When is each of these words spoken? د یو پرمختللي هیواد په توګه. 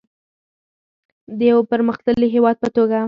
د 1.37 1.39
یو 1.51 1.59
پرمختللي 1.71 2.27
هیواد 2.35 2.55
په 2.63 2.69
توګه. 2.75 2.97